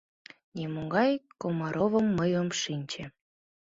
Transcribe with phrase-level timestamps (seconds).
[0.55, 3.03] Нимогай Комаровым мый ом шинче...